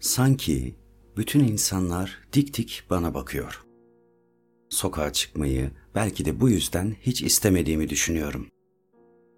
[0.00, 0.76] Sanki
[1.16, 3.64] bütün insanlar dik dik bana bakıyor.
[4.68, 8.46] Sokağa çıkmayı belki de bu yüzden hiç istemediğimi düşünüyorum.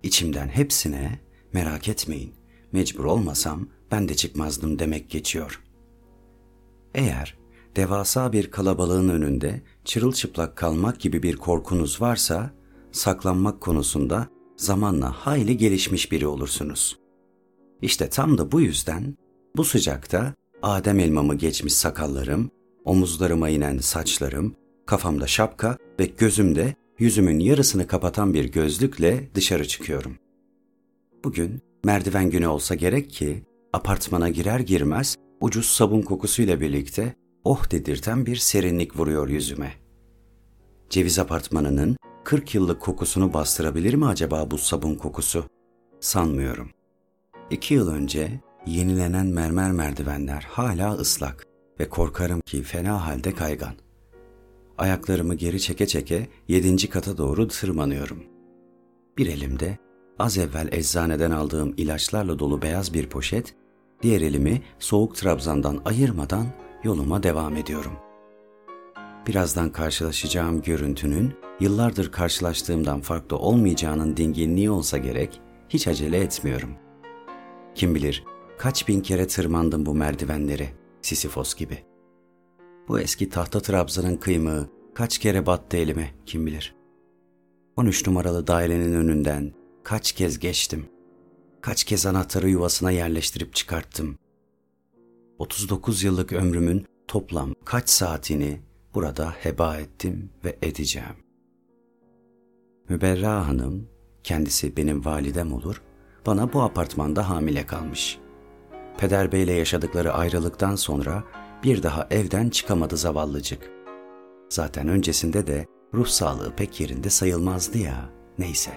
[0.02, 1.20] İçimden hepsine
[1.52, 2.34] merak etmeyin,
[2.72, 5.62] mecbur olmasam ben de çıkmazdım demek geçiyor.
[6.94, 7.38] Eğer
[7.76, 12.50] devasa bir kalabalığın önünde çırılçıplak kalmak gibi bir korkunuz varsa,
[12.92, 16.98] saklanmak konusunda zamanla hayli gelişmiş biri olursunuz.
[17.82, 19.16] İşte tam da bu yüzden
[19.56, 22.50] bu sıcakta Adem elmamı geçmiş sakallarım,
[22.84, 24.54] omuzlarıma inen saçlarım,
[24.86, 30.18] kafamda şapka ve gözümde yüzümün yarısını kapatan bir gözlükle dışarı çıkıyorum.
[31.24, 37.14] Bugün merdiven günü olsa gerek ki apartmana girer girmez ucuz sabun kokusuyla birlikte
[37.44, 39.72] oh dedirten bir serinlik vuruyor yüzüme.
[40.90, 45.44] Ceviz apartmanının 40 yıllık kokusunu bastırabilir mi acaba bu sabun kokusu?
[46.00, 46.70] Sanmıyorum.
[47.50, 51.46] İki yıl önce yenilenen mermer merdivenler hala ıslak
[51.80, 53.74] ve korkarım ki fena halde kaygan.
[54.78, 58.24] Ayaklarımı geri çeke çeke yedinci kata doğru tırmanıyorum.
[59.18, 59.78] Bir elimde
[60.18, 63.54] az evvel eczaneden aldığım ilaçlarla dolu beyaz bir poşet,
[64.02, 66.46] diğer elimi soğuk trabzandan ayırmadan
[66.84, 67.92] yoluma devam ediyorum.
[69.26, 76.70] Birazdan karşılaşacağım görüntünün yıllardır karşılaştığımdan farklı olmayacağının dinginliği olsa gerek hiç acele etmiyorum.
[77.74, 78.24] Kim bilir
[78.60, 80.68] kaç bin kere tırmandım bu merdivenleri
[81.02, 81.84] Sisifos gibi.
[82.88, 86.74] Bu eski tahta trabzanın kıymığı kaç kere battı elime kim bilir.
[87.76, 89.52] 13 numaralı dairenin önünden
[89.82, 90.86] kaç kez geçtim.
[91.60, 94.18] Kaç kez anahtarı yuvasına yerleştirip çıkarttım.
[95.38, 98.60] 39 yıllık ömrümün toplam kaç saatini
[98.94, 101.16] burada heba ettim ve edeceğim.
[102.88, 103.88] Müberra Hanım,
[104.22, 105.82] kendisi benim validem olur,
[106.26, 108.18] bana bu apartmanda hamile kalmış.
[109.00, 111.24] Peder Bey'le yaşadıkları ayrılıktan sonra
[111.62, 113.70] bir daha evden çıkamadı zavallıcık.
[114.48, 118.70] Zaten öncesinde de ruh sağlığı pek yerinde sayılmazdı ya, neyse.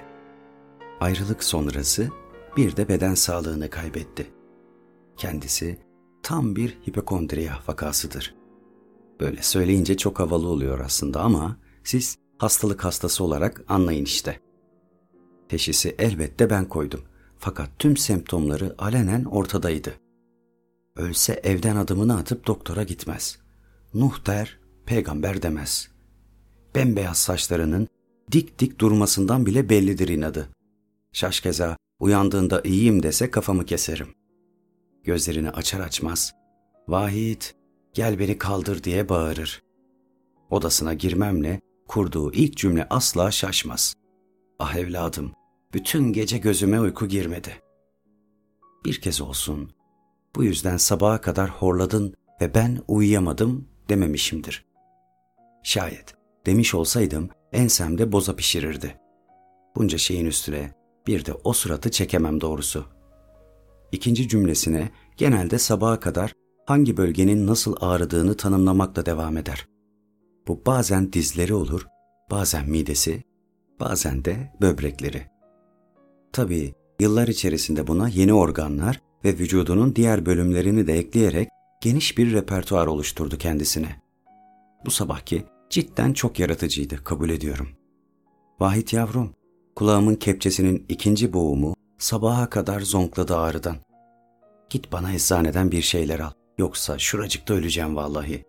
[1.00, 2.10] Ayrılık sonrası
[2.58, 4.28] bir de beden sağlığını kaybetti.
[5.18, 5.80] Kendisi
[6.24, 8.36] tam bir hipokondriya vakasıdır.
[9.20, 14.40] Böyle söyleyince çok havalı oluyor aslında ama siz hastalık hastası olarak anlayın işte.
[15.50, 17.02] Teşhisi elbette ben koydum.
[17.40, 20.03] Fakat tüm semptomları alenen ortadaydı.
[20.96, 23.40] Ölse evden adımını atıp doktora gitmez.
[23.94, 25.90] Nuh der, peygamber demez.
[26.76, 27.88] Bembeyaz saçlarının
[28.32, 30.50] dik dik durmasından bile bellidir inadı.
[31.14, 34.08] Şaşkeza uyandığında iyiyim dese kafamı keserim.
[35.04, 36.34] Gözlerini açar açmaz,
[36.88, 37.56] Vahit
[37.94, 39.64] gel beni kaldır diye bağırır.
[40.50, 43.94] Odasına girmemle kurduğu ilk cümle asla şaşmaz.
[44.60, 45.32] Ah evladım,
[45.74, 47.62] bütün gece gözüme uyku girmedi.
[48.86, 49.72] Bir kez olsun,
[50.36, 54.66] bu yüzden sabaha kadar horladın ve ben uyuyamadım dememişimdir.
[55.64, 59.00] Şayet demiş olsaydım ensemde boza pişirirdi.
[59.76, 60.72] Bunca şeyin üstüne
[61.08, 62.86] bir de o suratı çekemem doğrusu.
[63.92, 66.34] İkinci cümlesine genelde sabaha kadar
[66.66, 69.68] hangi bölgenin nasıl ağrıdığını tanımlamakla devam eder.
[70.48, 71.88] Bu bazen dizleri olur,
[72.32, 73.24] bazen midesi,
[73.80, 75.22] bazen de böbrekleri.
[76.34, 81.50] Tabii yıllar içerisinde buna yeni organlar ve vücudunun diğer bölümlerini de ekleyerek
[81.82, 84.02] geniş bir repertuar oluşturdu kendisine.
[84.86, 87.70] Bu sabahki cidden çok yaratıcıydı, kabul ediyorum.
[88.60, 89.34] Vahit yavrum,
[89.76, 93.76] kulağımın kepçesinin ikinci boğumu sabaha kadar zonkladı ağrıdan.
[94.70, 98.46] Git bana eczaneden bir şeyler al, yoksa şuracıkta öleceğim vallahi.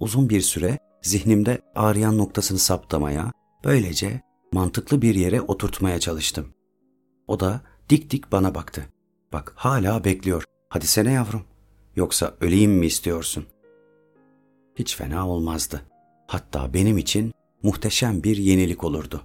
[0.00, 3.32] Uzun bir süre zihnimde ağrıyan noktasını saptamaya,
[3.64, 4.20] böylece
[4.52, 6.46] mantıklı bir yere oturtmaya çalıştım.
[7.26, 7.60] O da
[7.90, 8.93] dik dik bana baktı.
[9.34, 10.44] Bak hala bekliyor.
[10.68, 11.42] Hadi sene yavrum.
[11.96, 13.46] Yoksa öleyim mi istiyorsun?
[14.76, 15.82] Hiç fena olmazdı.
[16.26, 19.22] Hatta benim için muhteşem bir yenilik olurdu.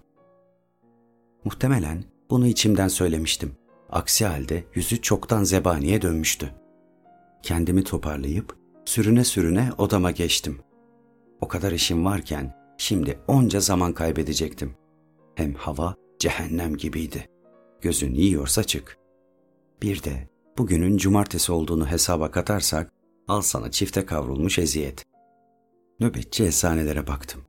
[1.43, 3.51] Muhtemelen bunu içimden söylemiştim.
[3.89, 6.53] Aksi halde yüzü çoktan zebaniye dönmüştü.
[7.43, 10.59] Kendimi toparlayıp sürüne sürüne odama geçtim.
[11.41, 14.75] O kadar işim varken şimdi onca zaman kaybedecektim.
[15.35, 17.29] Hem hava cehennem gibiydi.
[17.81, 18.99] Gözün yiyorsa çık.
[19.81, 22.91] Bir de bugünün cumartesi olduğunu hesaba katarsak
[23.27, 25.05] al sana çifte kavrulmuş eziyet.
[25.99, 27.41] Nöbetçi eczanelere baktım.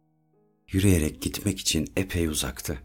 [0.73, 2.79] Yürüyerek gitmek için epey uzaktı.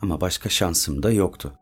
[0.00, 1.58] Ama başka şansım da yoktu.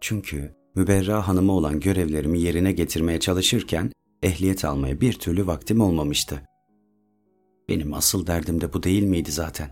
[0.00, 3.92] Çünkü Müberra Hanım'a olan görevlerimi yerine getirmeye çalışırken
[4.22, 6.42] ehliyet almaya bir türlü vaktim olmamıştı.
[7.68, 9.70] Benim asıl derdim de bu değil miydi zaten?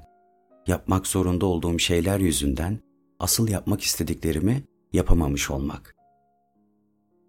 [0.66, 2.80] Yapmak zorunda olduğum şeyler yüzünden
[3.18, 5.94] asıl yapmak istediklerimi yapamamış olmak.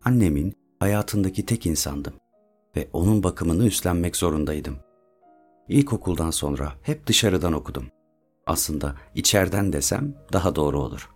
[0.05, 2.13] Annemin hayatındaki tek insandım
[2.75, 4.77] ve onun bakımını üstlenmek zorundaydım.
[5.69, 7.85] İlkokuldan sonra hep dışarıdan okudum.
[8.45, 11.09] Aslında içeriden desem daha doğru olur.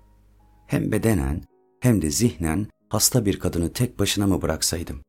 [0.67, 1.43] Hem bedenen
[1.79, 5.01] hem de zihnen hasta bir kadını tek başına mı bıraksaydım?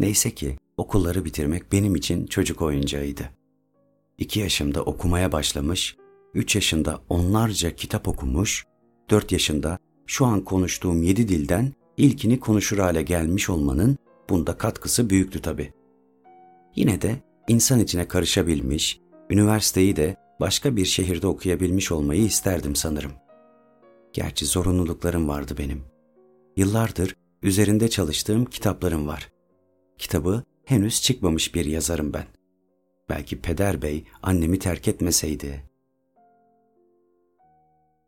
[0.00, 3.30] Neyse ki okulları bitirmek benim için çocuk oyuncağıydı.
[4.18, 5.96] İki yaşımda okumaya başlamış,
[6.34, 8.64] üç yaşında onlarca kitap okumuş,
[9.10, 13.98] dört yaşında şu an konuştuğum yedi dilden ilkini konuşur hale gelmiş olmanın
[14.30, 15.72] bunda katkısı büyüktü tabii.
[16.76, 17.16] Yine de
[17.48, 19.00] insan içine karışabilmiş,
[19.30, 23.12] üniversiteyi de başka bir şehirde okuyabilmiş olmayı isterdim sanırım.
[24.12, 25.82] Gerçi zorunluluklarım vardı benim.
[26.56, 29.32] Yıllardır üzerinde çalıştığım kitaplarım var.
[29.98, 32.26] Kitabı henüz çıkmamış bir yazarım ben.
[33.08, 35.70] Belki peder bey annemi terk etmeseydi.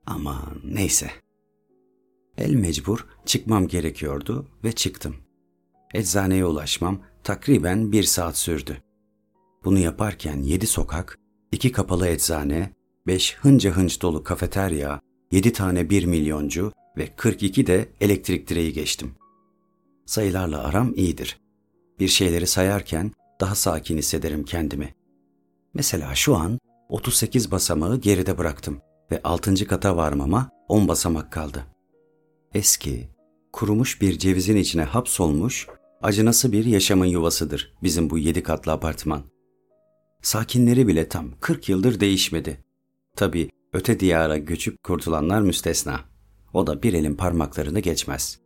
[0.07, 1.11] Aman neyse.
[2.39, 5.17] El mecbur çıkmam gerekiyordu ve çıktım.
[5.95, 8.83] Eczaneye ulaşmam takriben bir saat sürdü.
[9.65, 11.19] Bunu yaparken yedi sokak,
[11.53, 12.73] iki kapalı eczane,
[13.07, 15.01] beş hınca hınç dolu kafeterya,
[15.33, 19.15] yedi tane bir milyoncu ve 42 de elektrik direği geçtim.
[20.07, 21.41] Sayılarla aram iyidir.
[22.01, 24.95] Bir şeyleri sayarken daha sakin hissederim kendimi.
[25.75, 28.81] Mesela şu an 38 basamağı geride bıraktım
[29.11, 29.67] ve 6.
[29.67, 31.76] kata varmama 10 basamak kaldı.
[32.55, 33.09] Eski,
[33.53, 35.67] kurumuş bir cevizin içine hapsolmuş,
[36.03, 39.23] acınası bir yaşamın yuvasıdır bizim bu yedi katlı apartman.
[40.23, 42.65] Sakinleri bile tam 40 yıldır değişmedi.
[43.17, 46.01] Tabi öte diyara göçüp kurtulanlar müstesna.
[46.55, 48.41] O da bir elin parmaklarını geçmez.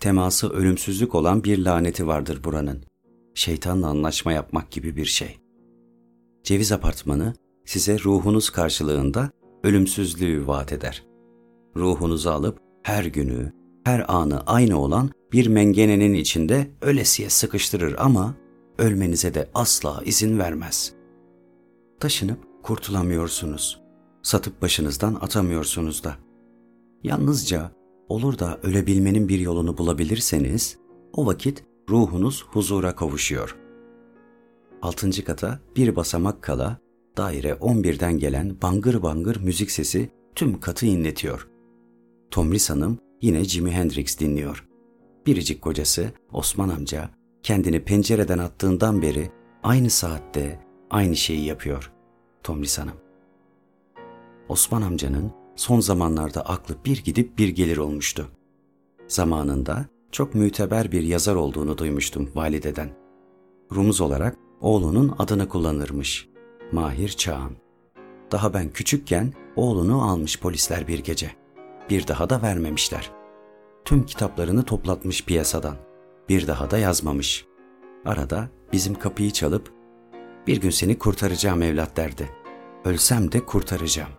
[0.00, 2.84] Teması ölümsüzlük olan bir laneti vardır buranın.
[3.34, 5.38] Şeytanla anlaşma yapmak gibi bir şey.
[6.44, 9.30] Ceviz apartmanı size ruhunuz karşılığında
[9.64, 11.04] ölümsüzlüğü vaat eder.
[11.76, 13.52] Ruhunuzu alıp her günü,
[13.84, 18.34] her anı aynı olan bir mengenenin içinde ölesiye sıkıştırır ama
[18.78, 20.92] ölmenize de asla izin vermez.
[22.00, 23.80] Taşınıp kurtulamıyorsunuz.
[24.22, 26.16] Satıp başınızdan atamıyorsunuz da.
[27.02, 27.70] Yalnızca
[28.08, 30.78] olur da ölebilmenin bir yolunu bulabilirseniz
[31.12, 33.56] o vakit ruhunuz huzura kavuşuyor.
[34.82, 36.78] Altıncı kata bir basamak kala
[37.16, 41.49] daire 11'den gelen bangır bangır müzik sesi tüm katı inletiyor.
[42.30, 44.66] Tomris Hanım yine Jimi Hendrix dinliyor.
[45.26, 47.10] Biricik kocası Osman amca
[47.42, 49.30] kendini pencereden attığından beri
[49.62, 50.60] aynı saatte
[50.90, 51.92] aynı şeyi yapıyor.
[52.42, 52.96] Tomris Hanım.
[54.48, 58.28] Osman amcanın son zamanlarda aklı bir gidip bir gelir olmuştu.
[59.08, 62.90] Zamanında çok müteber bir yazar olduğunu duymuştum valideden.
[63.74, 66.28] Rumuz olarak oğlunun adını kullanırmış.
[66.72, 67.52] Mahir Çağan.
[68.32, 71.39] Daha ben küçükken oğlunu almış polisler bir gece.
[71.90, 73.10] Bir daha da vermemişler.
[73.84, 75.76] Tüm kitaplarını toplatmış piyasadan.
[76.28, 77.46] Bir daha da yazmamış.
[78.04, 79.72] Arada bizim kapıyı çalıp
[80.46, 82.30] bir gün seni kurtaracağım evlat derdi.
[82.84, 84.10] Ölsem de kurtaracağım.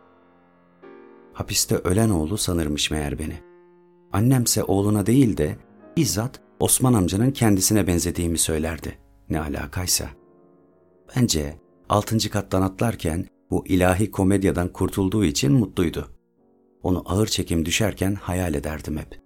[1.34, 3.40] Hapiste ölen oğlu sanırmış meğer beni.
[4.14, 5.58] Annemse oğluna değil de
[5.98, 8.98] bizzat Osman amcanın kendisine benzediğimi söylerdi.
[9.30, 10.10] Ne alakaysa.
[11.16, 11.58] Bence
[11.90, 16.08] altıncı kattan atlarken bu ilahi komedyadan kurtulduğu için mutluydu.
[16.84, 19.22] Onu ağır çekim düşerken hayal ederdim hep.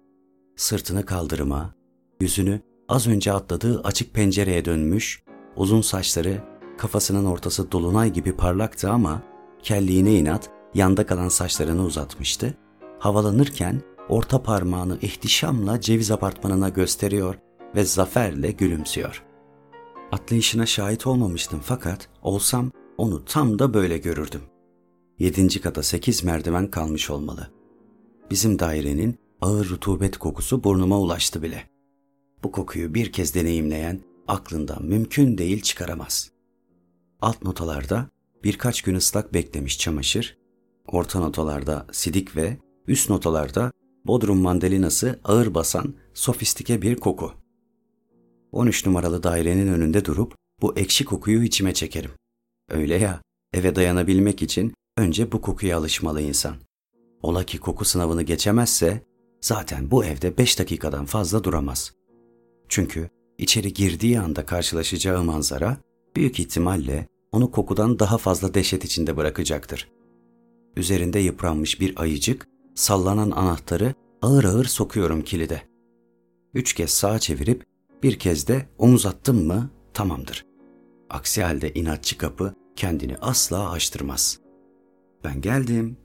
[0.56, 1.74] Sırtını kaldırıma,
[2.20, 5.22] yüzünü az önce atladığı açık pencereye dönmüş,
[5.56, 6.42] uzun saçları
[6.78, 9.22] kafasının ortası dolunay gibi parlaktı ama
[9.62, 12.54] kelliğine inat yanda kalan saçlarını uzatmıştı.
[12.98, 17.38] Havalanırken orta parmağını ihtişamla ceviz apartmanına gösteriyor
[17.74, 19.22] ve zaferle gülümsüyor.
[20.12, 24.40] Atlayışına şahit olmamıştım fakat olsam onu tam da böyle görürdüm.
[25.18, 27.50] Yedinci kata sekiz merdiven kalmış olmalı.
[28.30, 31.70] Bizim dairenin ağır rutubet kokusu burnuma ulaştı bile.
[32.42, 36.30] Bu kokuyu bir kez deneyimleyen aklından mümkün değil çıkaramaz.
[37.20, 38.10] Alt notalarda
[38.44, 40.38] birkaç gün ıslak beklemiş çamaşır,
[40.86, 42.56] orta notalarda sidik ve
[42.86, 43.72] üst notalarda
[44.04, 47.32] Bodrum mandalinası ağır basan sofistike bir koku.
[48.52, 52.10] 13 numaralı dairenin önünde durup bu ekşi kokuyu içime çekerim.
[52.70, 56.56] Öyle ya, eve dayanabilmek için önce bu kokuya alışmalı insan.
[57.22, 59.02] Ola ki koku sınavını geçemezse
[59.40, 61.92] zaten bu evde 5 dakikadan fazla duramaz.
[62.68, 65.76] Çünkü içeri girdiği anda karşılaşacağı manzara
[66.16, 69.88] büyük ihtimalle onu kokudan daha fazla dehşet içinde bırakacaktır.
[70.76, 75.62] Üzerinde yıpranmış bir ayıcık, sallanan anahtarı ağır ağır sokuyorum kilide.
[76.54, 77.66] Üç kez sağa çevirip
[78.02, 80.46] bir kez de omuz attım mı tamamdır.
[81.10, 84.45] Aksi halde inatçı kapı kendini asla açtırmaz.
[85.24, 85.96] Ben geldim.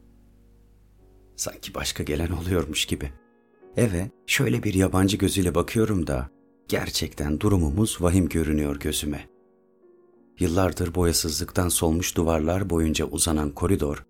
[1.35, 3.11] Sanki başka gelen oluyormuş gibi.
[3.77, 6.29] Eve şöyle bir yabancı gözüyle bakıyorum da
[6.71, 9.29] Gerçekten durumumuz vahim görünüyor gözüme.
[10.39, 14.05] Yıllardır boyasızlıktan solmuş duvarlar boyunca uzanan koridor,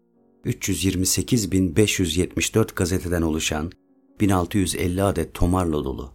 [0.46, 3.72] 328.574 gazeteden oluşan
[4.20, 6.13] 1650 adet tomarla dolu.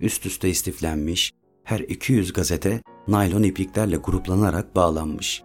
[0.00, 1.32] Üst üste istiflenmiş,
[1.64, 5.42] her 200 gazete naylon ipliklerle gruplanarak bağlanmış.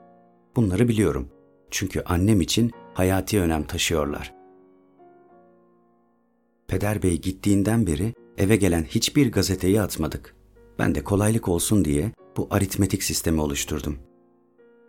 [0.55, 1.29] Bunları biliyorum.
[1.71, 4.33] Çünkü annem için hayati önem taşıyorlar.
[6.67, 10.35] Peder Bey gittiğinden beri eve gelen hiçbir gazeteyi atmadık.
[10.79, 13.97] Ben de kolaylık olsun diye bu aritmetik sistemi oluşturdum.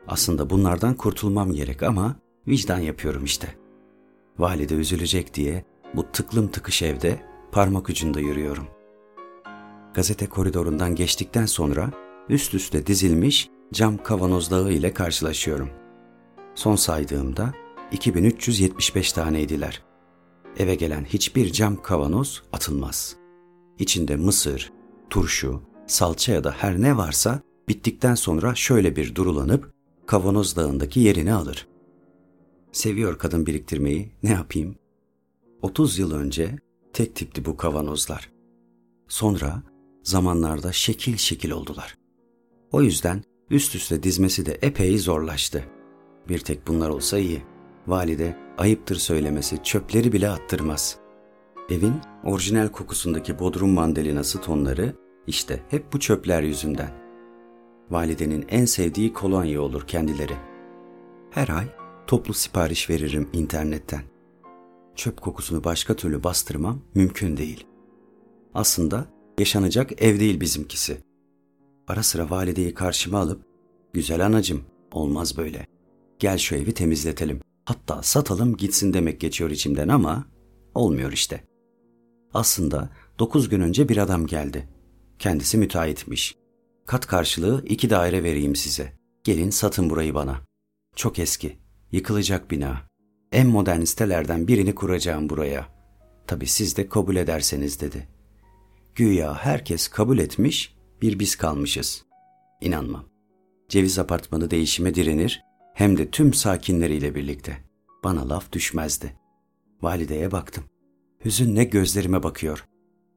[0.09, 2.17] Aslında bunlardan kurtulmam gerek ama
[2.49, 3.55] vicdan yapıyorum işte.
[4.39, 7.21] Valide üzülecek diye bu tıklım tıkış evde
[7.53, 8.67] parmak ucunda yürüyorum.
[9.95, 11.91] Gazete koridorundan geçtikten sonra
[12.29, 15.80] üst üste dizilmiş cam kavanozdağı ile karşılaşıyorum.
[16.61, 17.55] Son saydığımda
[17.93, 19.83] 2375 taneydiler.
[20.57, 23.17] Eve gelen hiçbir cam kavanoz atılmaz.
[23.79, 24.73] İçinde mısır,
[25.11, 29.73] turşu, salça ya da her ne varsa bittikten sonra şöyle bir durulanıp
[30.07, 31.69] kavanoz dağındaki yerini alır.
[32.73, 34.77] Seviyor kadın biriktirmeyi, ne yapayım?
[35.63, 36.59] 30 yıl önce
[36.93, 38.31] tek tipti bu kavanozlar.
[39.09, 39.63] Sonra
[40.03, 41.97] zamanlarda şekil şekil oldular.
[42.73, 45.65] O yüzden üst üste dizmesi de epey zorlaştı.
[46.31, 47.43] Bir tek bunlar olsa iyi.
[47.87, 50.99] Valide ayıptır söylemesi çöpleri bile attırmaz.
[51.71, 51.95] Evin
[52.25, 54.95] orijinal kokusundaki bodrum mandalinası tonları
[55.27, 56.91] işte hep bu çöpler yüzünden.
[57.91, 60.37] Validenin en sevdiği kolonya olur kendileri.
[61.31, 61.65] Her ay
[62.07, 64.03] toplu sipariş veririm internetten.
[64.95, 67.67] Çöp kokusunu başka türlü bastırmam mümkün değil.
[68.55, 69.07] Aslında
[69.39, 70.99] yaşanacak ev değil bizimkisi.
[71.89, 73.43] Ara sıra valideyi karşıma alıp,
[73.93, 75.67] güzel anacım olmaz böyle.
[76.21, 77.41] Gel şu evi temizletelim.
[77.65, 80.27] Hatta satalım gitsin demek geçiyor içimden ama
[80.75, 81.45] olmuyor işte.
[82.35, 84.69] Aslında dokuz gün önce bir adam geldi.
[85.19, 86.37] Kendisi müteahhitmiş.
[86.87, 88.93] Kat karşılığı iki daire vereyim size.
[89.25, 90.41] Gelin satın burayı bana.
[90.97, 91.59] Çok eski,
[91.93, 92.83] yıkılacak bina.
[93.33, 95.69] En modern sitelerden birini kuracağım buraya.
[96.27, 98.09] Tabi siz de kabul ederseniz dedi.
[98.95, 102.05] Güya herkes kabul etmiş, bir biz kalmışız.
[102.61, 103.05] İnanmam.
[103.69, 105.43] Ceviz apartmanı değişime direnir,
[105.75, 107.57] hem de tüm sakinleriyle birlikte.
[108.05, 109.17] Bana laf düşmezdi.
[109.83, 110.65] Valideye baktım.
[111.25, 112.67] Hüzünle gözlerime bakıyor.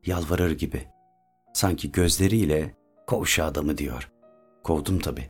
[0.06, 0.88] Yalvarır gibi.
[1.54, 2.76] Sanki gözleriyle
[3.08, 4.12] kov şu adamı diyor.
[4.64, 5.30] Kovdum tabii.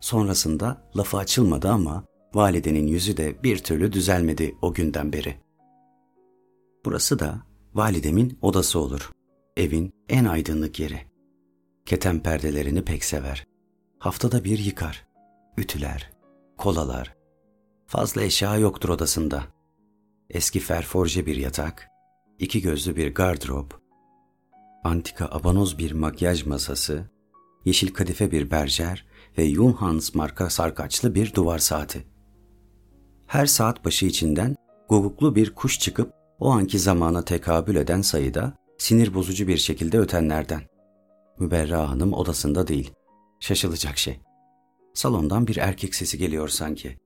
[0.00, 5.36] Sonrasında lafı açılmadı ama validenin yüzü de bir türlü düzelmedi o günden beri.
[6.84, 7.42] Burası da
[7.74, 9.10] validemin odası olur.
[9.56, 11.00] Evin en aydınlık yeri.
[11.86, 13.46] Keten perdelerini pek sever.
[13.98, 15.06] Haftada bir yıkar.
[15.56, 16.12] Ütüler,
[16.60, 17.16] kolalar.
[17.86, 19.42] Fazla eşya yoktur odasında.
[20.30, 21.88] Eski ferforje bir yatak,
[22.38, 23.80] iki gözlü bir gardırop,
[24.84, 27.10] antika abanoz bir makyaj masası,
[27.64, 29.06] yeşil kadife bir berjer
[29.38, 32.06] ve Junghans marka sarkaçlı bir duvar saati.
[33.26, 34.56] Her saat başı içinden
[34.88, 40.62] guguklu bir kuş çıkıp o anki zamana tekabül eden sayıda sinir bozucu bir şekilde ötenlerden.
[41.38, 42.92] Müberra Hanım odasında değil.
[43.40, 44.20] Şaşılacak şey.
[44.94, 46.96] Salondan bir erkek sesi geliyor sanki.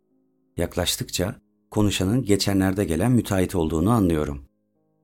[0.57, 1.35] Yaklaştıkça
[1.71, 4.45] konuşanın geçenlerde gelen müteahhit olduğunu anlıyorum.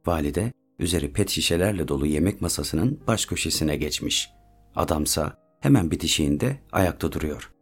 [0.06, 4.30] Valide üzeri pet şişelerle dolu yemek masasının baş köşesine geçmiş.
[4.76, 7.52] Adamsa hemen bitişiğinde ayakta duruyor.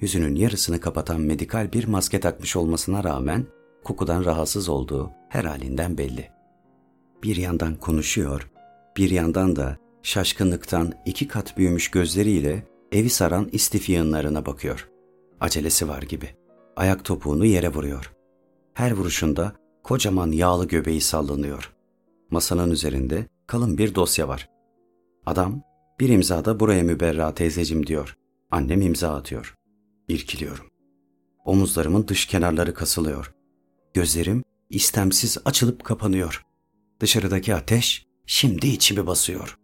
[0.00, 3.46] Yüzünün yarısını kapatan medikal bir maske takmış olmasına rağmen
[3.84, 6.30] kokudan rahatsız olduğu her halinden belli.
[7.22, 8.50] Bir yandan konuşuyor,
[8.96, 14.88] bir yandan da şaşkınlıktan iki kat büyümüş gözleriyle evi saran istif yığınlarına bakıyor.
[15.40, 16.36] Acelesi var gibi.
[16.76, 18.12] Ayak topuğunu yere vuruyor.
[18.74, 21.72] Her vuruşunda kocaman yağlı göbeği sallanıyor.
[22.30, 24.48] Masanın üzerinde kalın bir dosya var.
[25.26, 25.62] Adam
[26.00, 28.16] bir imzada buraya müberra teyzecim diyor.
[28.50, 29.54] Annem imza atıyor.
[30.08, 30.66] İrkiliyorum.
[31.44, 33.34] Omuzlarımın dış kenarları kasılıyor.
[33.94, 36.42] Gözlerim istemsiz açılıp kapanıyor.
[37.00, 39.58] Dışarıdaki ateş şimdi içimi basıyor.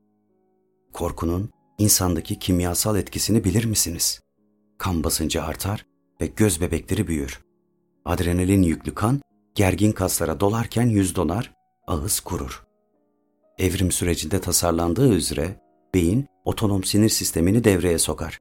[0.93, 4.21] Korkunun insandaki kimyasal etkisini bilir misiniz?
[4.79, 5.87] Kan basıncı artar
[6.21, 7.41] ve göz bebekleri büyür.
[8.05, 9.21] Adrenalin yüklü kan
[9.55, 11.53] gergin kaslara dolarken yüz dolar,
[11.87, 12.65] ağız kurur.
[13.59, 15.61] Evrim sürecinde tasarlandığı üzere
[15.95, 18.39] beyin otonom sinir sistemini devreye sokar.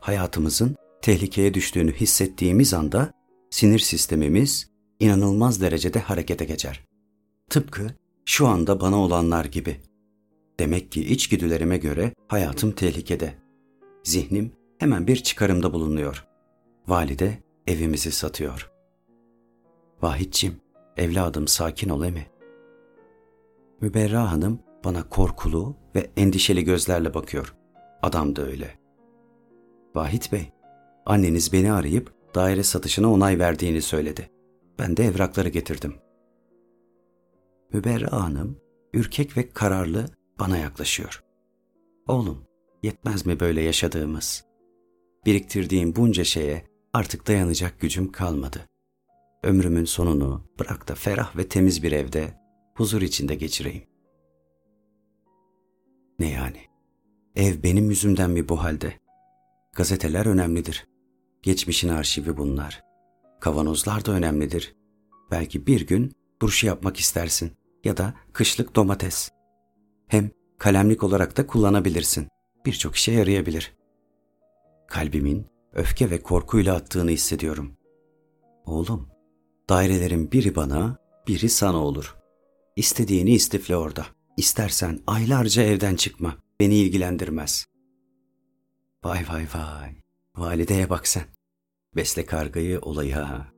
[0.00, 3.12] Hayatımızın tehlikeye düştüğünü hissettiğimiz anda
[3.50, 6.84] sinir sistemimiz inanılmaz derecede harekete geçer.
[7.50, 7.86] Tıpkı
[8.24, 9.87] şu anda bana olanlar gibi.
[10.60, 13.34] Demek ki içgüdülerime göre hayatım tehlikede.
[14.04, 16.26] Zihnim hemen bir çıkarımda bulunuyor.
[16.86, 18.70] Valide evimizi satıyor.
[20.02, 20.60] Vahitçim,
[20.96, 22.26] evladım sakin ol emi.
[23.80, 27.54] Müberra Hanım Bana korkulu ve endişeli gözlerle bakıyor.
[28.02, 28.78] Adam da öyle.
[29.94, 30.52] Vahit Bey,
[31.06, 34.30] anneniz beni arayıp daire satışına onay verdiğini söyledi.
[34.78, 35.94] Ben de evrakları getirdim.
[37.72, 38.60] Müberra Hanım,
[38.94, 40.06] ürkek ve kararlı
[40.38, 41.24] bana yaklaşıyor.
[42.06, 42.44] Oğlum,
[42.82, 44.44] yetmez mi böyle yaşadığımız?
[45.26, 48.66] Biriktirdiğim bunca şeye artık dayanacak gücüm kalmadı.
[49.42, 52.40] Ömrümün sonunu bırak da ferah ve temiz bir evde
[52.74, 53.84] huzur içinde geçireyim.
[56.18, 56.60] Ne yani?
[57.36, 58.98] Ev benim yüzümden mi bu halde?
[59.72, 60.86] Gazeteler önemlidir.
[61.42, 62.82] Geçmişin arşivi bunlar.
[63.40, 64.76] Kavanozlar da önemlidir.
[65.30, 67.52] Belki bir gün turşu yapmak istersin
[67.84, 69.30] ya da kışlık domates.
[70.08, 72.28] Hem kalemlik olarak da kullanabilirsin.
[72.66, 73.76] Birçok işe yarayabilir.
[74.88, 77.76] Kalbimin öfke ve korkuyla attığını hissediyorum.
[78.64, 79.08] Oğlum,
[79.68, 80.98] dairelerin biri bana,
[81.28, 82.16] biri sana olur.
[82.76, 84.06] İstediğini istifle orada.
[84.36, 86.36] İstersen aylarca evden çıkma.
[86.60, 87.66] Beni ilgilendirmez.
[89.04, 89.94] Vay vay vay.
[90.36, 91.24] Valideye bak sen.
[91.96, 93.52] Besle kargayı olayı ha.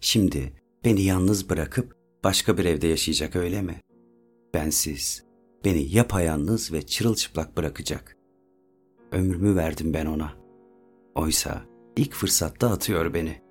[0.00, 3.80] Şimdi beni yalnız bırakıp başka bir evde yaşayacak öyle mi?
[4.54, 5.25] Bensiz,
[5.64, 8.16] beni yapayalnız ve çırılçıplak bırakacak.
[9.12, 10.32] Ömrümü verdim ben ona.
[11.14, 11.62] Oysa
[11.96, 13.42] ilk fırsatta atıyor beni.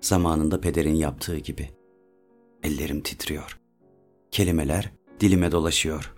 [0.00, 1.70] Zamanında pederin yaptığı gibi.
[2.62, 3.58] Ellerim titriyor.
[4.30, 6.14] Kelimeler dilime dolaşıyor.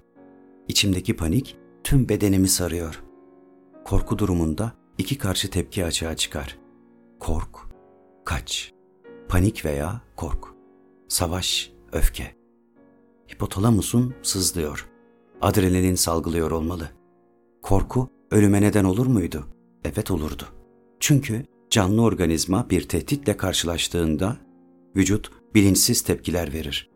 [0.69, 3.03] İçimdeki panik tüm bedenimi sarıyor.
[3.85, 6.59] Korku durumunda iki karşı tepki açığa çıkar.
[7.21, 7.57] Kork,
[8.25, 8.73] kaç.
[9.29, 10.45] Panik veya kork.
[11.09, 12.37] Savaş, öfke.
[13.33, 14.94] Hipotalamusun sızlıyor.
[15.45, 16.91] Adrenalin salgılıyor olmalı.
[17.63, 19.45] Korku ölüme neden olur muydu?
[19.85, 20.43] Evet olurdu.
[21.01, 24.37] Çünkü canlı organizma bir tehditle karşılaştığında
[24.97, 26.91] vücut bilinçsiz tepkiler verir.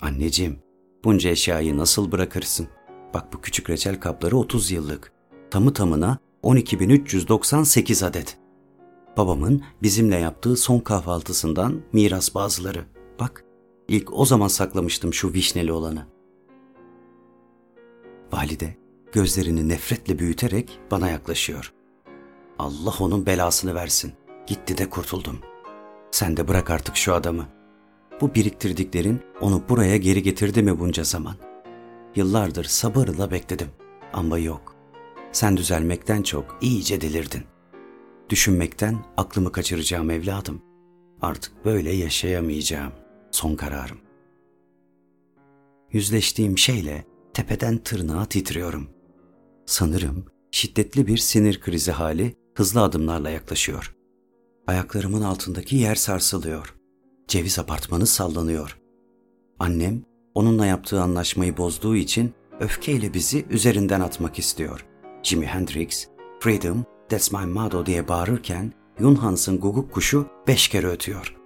[0.00, 0.58] Anneciğim,
[1.04, 2.68] bunca eşyayı nasıl bırakırsın?
[3.14, 5.12] Bak bu küçük reçel kapları 30 yıllık.
[5.50, 8.38] Tamı tamına 12.398 adet.
[9.16, 12.84] Babamın bizimle yaptığı son kahvaltısından miras bazıları.
[13.20, 13.44] Bak,
[13.88, 16.06] ilk o zaman saklamıştım şu vişneli olanı.
[18.32, 18.76] Valide
[19.12, 21.72] gözlerini nefretle büyüterek bana yaklaşıyor.
[22.58, 24.12] Allah onun belasını versin.
[24.46, 25.38] Gitti de kurtuldum.
[26.10, 27.48] Sen de bırak artık şu adamı.
[28.20, 31.36] Bu biriktirdiklerin onu buraya geri getirdi mi bunca zaman?
[32.16, 33.68] Yıllardır sabırla bekledim
[34.12, 34.76] ama yok.
[35.32, 37.42] Sen düzelmekten çok iyice delirdin.
[38.30, 40.62] Düşünmekten aklımı kaçıracağım evladım.
[41.22, 42.92] Artık böyle yaşayamayacağım.
[43.30, 43.98] Son kararım.
[45.92, 48.88] Yüzleştiğim şeyle tepeden tırnağa titriyorum.
[49.66, 53.96] Sanırım şiddetli bir sinir krizi hali hızlı adımlarla yaklaşıyor.
[54.66, 56.74] Ayaklarımın altındaki yer sarsılıyor.
[57.28, 58.78] Ceviz apartmanı sallanıyor.
[59.58, 60.02] Annem
[60.34, 64.86] onunla yaptığı anlaşmayı bozduğu için öfkeyle bizi üzerinden atmak istiyor.
[65.22, 66.08] Jimi Hendrix,
[66.40, 71.36] Freedom, That's My Motto diye bağırırken Yunhans'ın guguk kuşu beş kere ötüyor.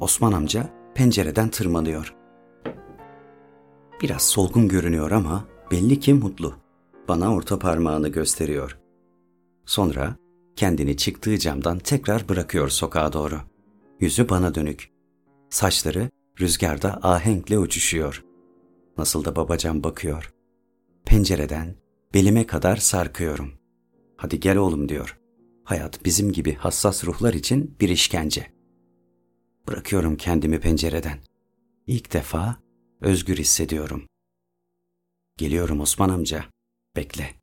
[0.00, 2.15] Osman amca pencereden tırmanıyor.
[4.02, 6.54] Biraz solgun görünüyor ama belli ki mutlu.
[7.08, 8.78] Bana orta parmağını gösteriyor.
[9.66, 10.16] Sonra
[10.56, 13.40] kendini çıktığı camdan tekrar bırakıyor sokağa doğru.
[14.00, 14.90] Yüzü bana dönük.
[15.50, 18.24] Saçları rüzgarda ahenkle uçuşuyor.
[18.98, 20.32] Nasıl da babacan bakıyor.
[21.04, 21.76] Pencereden
[22.14, 23.52] belime kadar sarkıyorum.
[24.16, 25.18] Hadi gel oğlum diyor.
[25.64, 28.52] Hayat bizim gibi hassas ruhlar için bir işkence.
[29.68, 31.18] Bırakıyorum kendimi pencereden.
[31.86, 32.56] İlk defa
[33.00, 34.08] özgür hissediyorum.
[35.36, 36.44] Geliyorum Osman amca.
[36.96, 37.34] Bekle.